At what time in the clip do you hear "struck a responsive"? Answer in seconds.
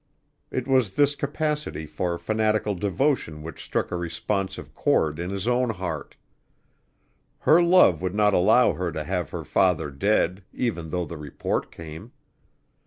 3.63-4.73